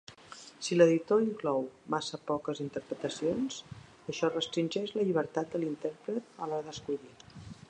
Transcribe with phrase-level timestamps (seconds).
[0.67, 3.61] Si l'editor inclou massa poques interpretacions,
[4.15, 7.17] això restringeix la llibertat de l'intèrpret a l'hora d'escollir.